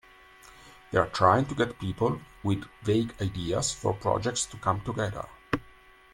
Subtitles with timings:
[0.89, 5.27] They're trying to get people with vague ideas for projects to come together.